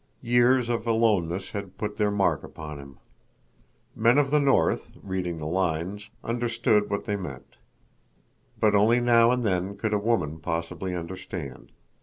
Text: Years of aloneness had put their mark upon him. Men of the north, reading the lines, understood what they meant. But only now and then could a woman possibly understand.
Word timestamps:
Years 0.23 0.67
of 0.67 0.87
aloneness 0.87 1.51
had 1.51 1.77
put 1.77 1.97
their 1.97 2.09
mark 2.09 2.43
upon 2.43 2.79
him. 2.79 2.97
Men 3.95 4.17
of 4.17 4.31
the 4.31 4.39
north, 4.39 4.97
reading 5.03 5.37
the 5.37 5.45
lines, 5.45 6.09
understood 6.23 6.89
what 6.89 7.05
they 7.05 7.15
meant. 7.15 7.57
But 8.59 8.73
only 8.73 8.99
now 8.99 9.29
and 9.29 9.43
then 9.45 9.77
could 9.77 9.93
a 9.93 9.99
woman 9.99 10.39
possibly 10.39 10.95
understand. 10.95 11.71